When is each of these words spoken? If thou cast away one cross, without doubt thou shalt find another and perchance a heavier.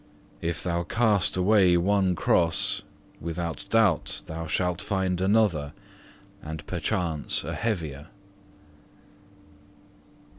If 0.41 0.63
thou 0.63 0.81
cast 0.81 1.37
away 1.37 1.77
one 1.77 2.15
cross, 2.15 2.81
without 3.19 3.65
doubt 3.69 4.23
thou 4.25 4.47
shalt 4.47 4.81
find 4.81 5.21
another 5.21 5.73
and 6.41 6.65
perchance 6.65 7.43
a 7.43 7.53
heavier. 7.53 8.07